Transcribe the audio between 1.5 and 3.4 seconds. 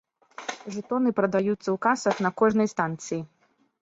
ў касах на кожнай станцыі.